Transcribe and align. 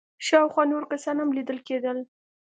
شاوخوا 0.27 0.63
نور 0.71 0.83
کسان 0.91 1.15
هم 1.21 1.29
ليدل 1.35 1.59
کېدل. 1.67 1.97